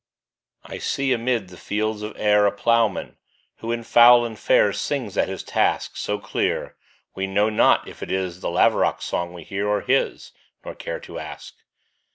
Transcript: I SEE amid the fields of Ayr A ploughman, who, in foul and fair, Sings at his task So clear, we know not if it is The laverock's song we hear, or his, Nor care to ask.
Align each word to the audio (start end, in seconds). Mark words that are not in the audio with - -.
I 0.63 0.79
SEE 0.79 1.13
amid 1.13 1.49
the 1.49 1.57
fields 1.57 2.01
of 2.01 2.17
Ayr 2.17 2.47
A 2.47 2.51
ploughman, 2.51 3.17
who, 3.57 3.71
in 3.71 3.83
foul 3.83 4.25
and 4.25 4.35
fair, 4.39 4.73
Sings 4.73 5.15
at 5.15 5.27
his 5.27 5.43
task 5.43 5.95
So 5.95 6.17
clear, 6.17 6.75
we 7.13 7.27
know 7.27 7.51
not 7.51 7.87
if 7.87 8.01
it 8.01 8.11
is 8.11 8.39
The 8.39 8.49
laverock's 8.49 9.05
song 9.05 9.31
we 9.31 9.43
hear, 9.43 9.67
or 9.67 9.81
his, 9.81 10.31
Nor 10.65 10.73
care 10.73 10.99
to 11.01 11.19
ask. 11.19 11.53